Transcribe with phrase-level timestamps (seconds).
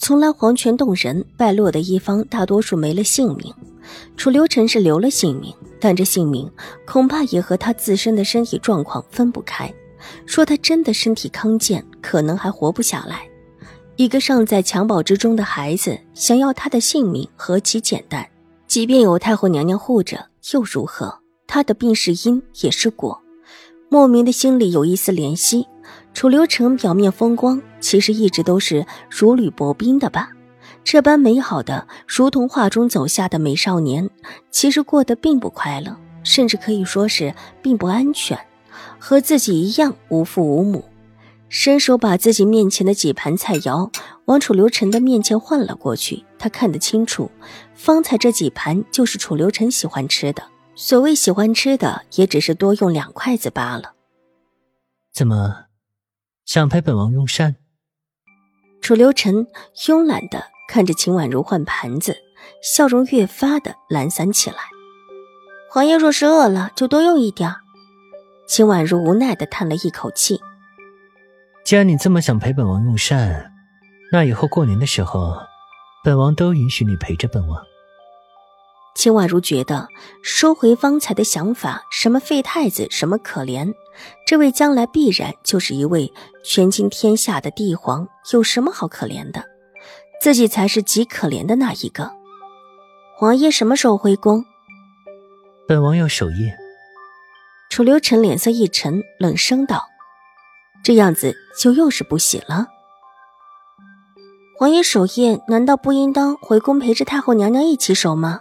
[0.00, 3.54] 从来黄泉洞人败落的一方，大多数没了性命。
[4.16, 6.50] 楚留臣是留了性命，但这性命
[6.86, 9.70] 恐怕也和他自身的身体状况分不开。
[10.24, 13.28] 说他真的身体康健，可能还活不下来。
[13.96, 18.26] 一个尚在襁褓之中的孩子，想要他的性命何其简单！
[18.66, 21.18] 即便有太后娘娘护着，又如何？
[21.46, 23.20] 他的病是因，也是果。
[23.90, 25.66] 莫名的心里有一丝怜惜。
[26.20, 30.28] 楚留臣表面风光，其实一直都是如履薄冰的吧？
[30.84, 34.10] 这般美好的，如同画中走下的美少年，
[34.50, 38.38] 其实过得并不快乐，甚至可以说是并不安全，
[38.98, 40.84] 和自己一样无父无母。
[41.48, 43.90] 伸手把自己面前的几盘菜肴
[44.26, 47.30] 往楚留臣的面前换了过去，他看得清楚，
[47.72, 50.42] 方才这几盘就是楚留臣喜欢吃的。
[50.74, 53.94] 所谓喜欢吃的，也只是多用两筷子罢了。
[55.14, 55.69] 怎么？
[56.52, 57.54] 想陪本王用膳。
[58.82, 62.16] 楚留臣慵懒的看着秦婉如换盘子，
[62.60, 64.56] 笑容越发的懒散起来。
[65.70, 67.54] 皇爷若是饿了，就多用一点。
[68.48, 70.40] 秦婉如无奈的叹了一口气。
[71.64, 73.52] 既然你这么想陪本王用膳，
[74.10, 75.36] 那以后过年的时候，
[76.02, 77.62] 本王都允许你陪着本王。
[78.96, 79.86] 秦婉如觉得
[80.20, 83.72] 收回方才的想法，什么废太子，什么可怜。
[84.26, 89.44] 这位将来必然就是一位权倾天下的帝皇，有什么好可怜的？
[90.20, 92.10] 自己才是极可怜的那一个。
[93.20, 94.44] 王爷什么时候回宫？
[95.68, 96.56] 本王要守夜。
[97.70, 99.86] 楚留臣脸色一沉，冷声道
[100.82, 102.66] ：“这样子就又是不喜了。
[104.58, 108.40] 王爷守夜，难道不应当回宫陪着太后娘娘一起守吗？”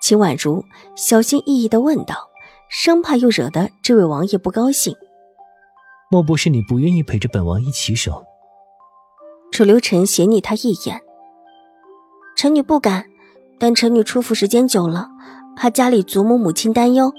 [0.00, 0.64] 秦婉如
[0.96, 2.30] 小心翼翼的问道。
[2.72, 4.94] 生怕又惹得这位王爷不高兴。
[6.12, 8.24] 莫不是你不愿意陪着本王一起守？
[9.52, 11.00] 楚留臣斜睨他一眼。
[12.36, 13.06] 臣女不敢，
[13.60, 15.08] 但臣女出府时间久了，
[15.56, 17.12] 怕家里祖母母亲担忧。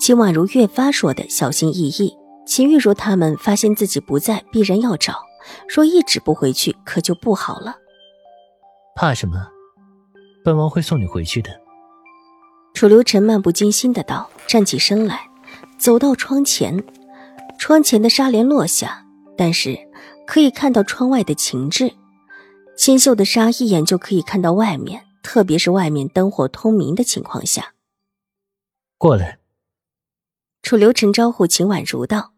[0.00, 2.16] 秦婉如越发说的小心翼翼。
[2.44, 5.14] 秦玉如他们发现自己不在，必然要找，
[5.68, 7.76] 若一直不回去，可就不好了。
[8.96, 9.46] 怕什么？
[10.44, 11.50] 本王会送你回去的。
[12.74, 15.28] 楚留臣漫不经心的道，站起身来，
[15.78, 16.82] 走到窗前。
[17.60, 19.04] 窗前的纱帘落下，
[19.36, 19.78] 但是
[20.26, 21.92] 可以看到窗外的情致。
[22.74, 27.74] 清秀的纱一眼就可以看到外面，特别是外面灯火通明的情况下。
[28.96, 29.40] 过来。
[30.62, 32.32] 楚留臣招呼秦婉如道。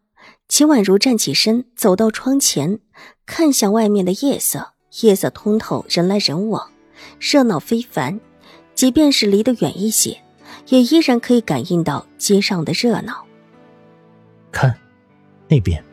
[0.49, 2.81] 秦婉如站起身，走到窗前，
[3.25, 4.73] 看向外面的夜色。
[5.03, 6.69] 夜色通透，人来人往，
[7.17, 8.19] 热闹非凡。
[8.75, 10.21] 即便是离得远一些。
[10.67, 13.25] 也依然可以感应到街上的热闹。
[14.51, 14.77] 看，
[15.47, 15.83] 那边。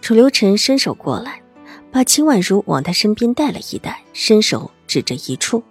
[0.00, 1.42] 楚留臣伸手过来，
[1.90, 5.62] 把秦婉如往他身边带了一带，伸手指着一处。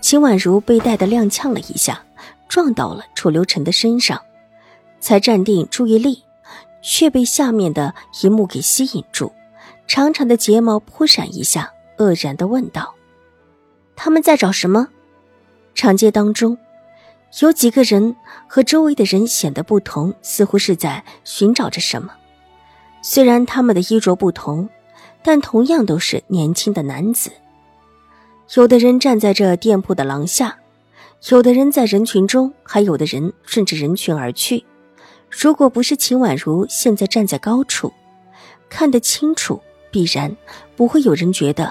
[0.00, 2.04] 秦婉如被带的踉跄了一下，
[2.48, 4.20] 撞到了楚留臣的身上，
[5.00, 6.22] 才站定注意力，
[6.82, 9.32] 却被下面的一幕给吸引住。
[9.86, 12.94] 长长的睫毛扑闪一下，愕然的问道
[13.94, 14.88] ：“他们在找什么？”
[15.74, 16.58] 长街当中。
[17.40, 18.16] 有几个人
[18.46, 22.12] 和周围的人显得不同，似乎是在寻找着什么。
[23.02, 24.68] 虽然他们的衣着不同，
[25.22, 27.30] 但同样都是年轻的男子。
[28.54, 30.58] 有的人站在这店铺的廊下，
[31.28, 34.64] 有的人在人群中，还有的人顺着人群而去。
[35.28, 37.92] 如果不是秦婉如现在站在高处，
[38.70, 39.60] 看得清楚，
[39.90, 40.34] 必然
[40.74, 41.70] 不会有人觉得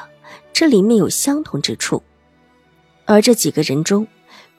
[0.53, 2.03] 这里面有相同之处。
[3.05, 4.05] 而这几个人中，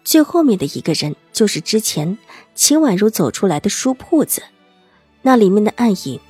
[0.06, 2.16] 最后面的一个人，就是之前
[2.54, 4.40] 秦婉如走出来的书铺子，
[5.20, 6.20] 那里面的暗影，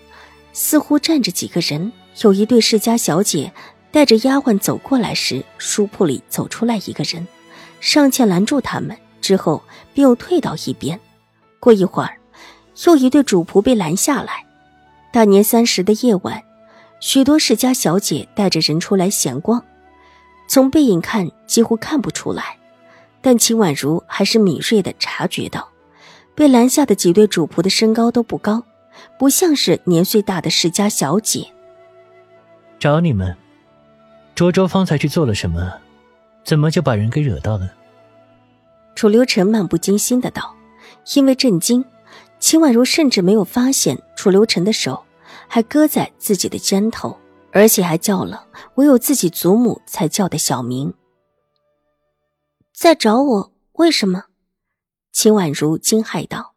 [0.55, 1.93] 似乎站着几个人。
[2.23, 3.53] 有一对世家小姐
[3.91, 7.29] 带着丫鬟走过来时，书铺里走出来一个人，
[7.79, 9.63] 上前拦住他们，之后
[9.93, 10.99] 便又退到一边。
[11.61, 12.17] 过一会儿，
[12.87, 14.47] 又一对主仆被拦下来。
[15.13, 16.43] 大年三十的夜晚，
[16.99, 19.63] 许多世家小姐带着人出来闲逛，
[20.49, 22.57] 从背影看，几乎看不出来。
[23.27, 25.69] 但秦婉如还是敏锐的察觉到，
[26.37, 28.63] 被拦下的几对主仆的身高都不高，
[29.19, 31.45] 不像是年岁大的世家小姐。
[32.79, 33.37] 找你们，
[34.37, 35.73] 卓卓方才去做了什么？
[36.45, 37.69] 怎么就把人给惹到了？
[38.95, 40.55] 楚留臣漫不经心的道。
[41.17, 41.85] 因为震惊，
[42.39, 45.03] 秦婉如甚至没有发现楚留臣的手
[45.49, 47.19] 还搁在自己的肩头，
[47.51, 48.47] 而且还叫了
[48.77, 50.95] 唯有自己祖母才叫的小名。
[52.79, 53.53] 在找我？
[53.79, 54.25] 为什么？
[55.11, 56.53] 秦婉如惊骇道，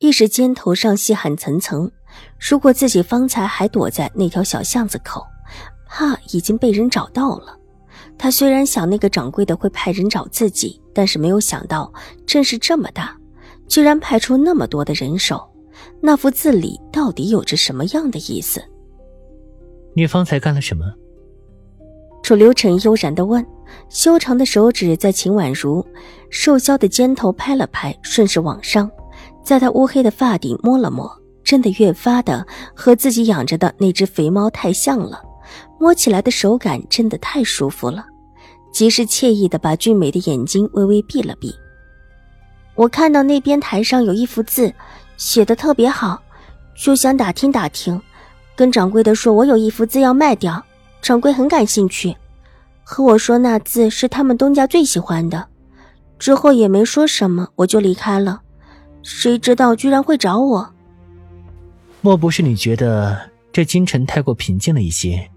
[0.00, 1.88] 一时间头上细汗层层。
[2.40, 5.24] 如果自己方才还躲在那条小巷子口，
[5.86, 7.56] 怕已经被人找到了。
[8.18, 11.92] 他虽然想那个掌柜的会派人找自己，但是没有想到
[12.26, 13.16] 阵势这么大，
[13.68, 15.48] 居然派出那么多的人手。
[16.00, 18.60] 那幅字里到底有着什么样的意思？
[19.94, 20.84] 你方才干了什么？
[22.24, 23.46] 楚留臣悠然地问，
[23.88, 25.86] 修长的手指在秦婉如
[26.30, 28.90] 瘦削的肩头拍了拍，顺势往上，
[29.42, 31.10] 在她乌黑的发顶摸了摸。
[31.42, 35.20] 真的越发的和自己养着的那只肥猫太像了，
[35.80, 38.04] 摸起来的手感真的太舒服了，
[38.72, 41.52] 极是惬意的把俊美的眼睛微微闭了闭。
[42.76, 44.72] 我看到那边台上有一幅字，
[45.16, 46.22] 写的特别好，
[46.76, 48.00] 就想打听打听，
[48.54, 50.62] 跟掌柜的说我有一幅字要卖掉，
[51.02, 52.14] 掌柜很感兴趣，
[52.92, 55.46] 和我说那字是他们东家最喜欢的，
[56.18, 58.40] 之后也没说什么，我就离开了，
[59.04, 60.74] 谁知道居然会找我。
[62.00, 63.16] 莫不是你觉得
[63.52, 65.30] 这京城太过平静了一些，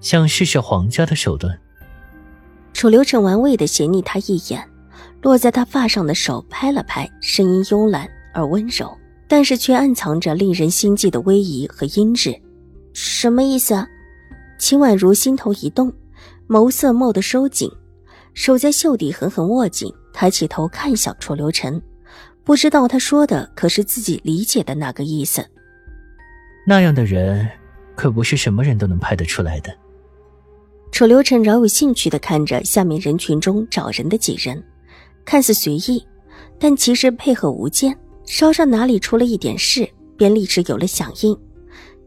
[0.00, 1.56] 想试试皇家的手段？
[2.72, 4.68] 楚留臣玩味的斜睨他一眼，
[5.22, 8.92] 落在他发上的手拍了拍，声音慵懒而温柔，
[9.28, 12.36] 但是却暗藏着令人心悸的威仪和阴质。
[12.92, 13.86] 什么意思？
[14.58, 15.92] 秦婉如心头一动，
[16.48, 17.70] 眸色蓦地收紧，
[18.32, 21.80] 手在袖底狠狠握紧，抬起头看向楚留臣，
[22.42, 25.44] 不知道他说的可是自己理解的那个意思。
[26.66, 27.46] 那样的人，
[27.94, 29.70] 可不是什么人都能派得出来的。
[30.90, 34.64] 楚留臣饶有兴趣的看着下面人群中找人的几人，
[35.26, 36.02] 看似随意，
[36.58, 37.94] 但其实配合无间。
[38.24, 41.38] 稍稍哪里出了一点事，便立时有了响应。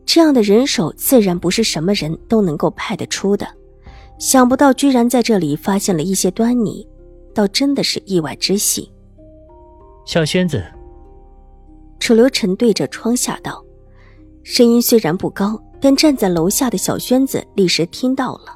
[0.04, 3.48] 这样的人手，自然不是什么人都能够派得出的。
[4.22, 6.88] 想不到居然在这里发现了一些端倪，
[7.34, 8.88] 倒真的是意外之喜。
[10.06, 10.64] 小轩子，
[12.00, 13.66] 楚留臣对着窗下道。
[14.44, 18.56] 声音虽然不高，但站在楼下的小轩子立时听到了，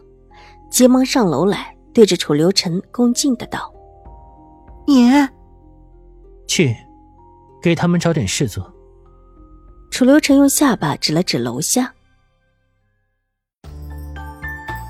[0.70, 3.74] 急忙上楼来，对着楚留臣恭敬的道
[4.86, 5.10] ：“你
[6.46, 6.76] 去，
[7.60, 8.72] 给他们找点事做。”
[9.90, 11.92] 楚留臣用下巴指了指楼下。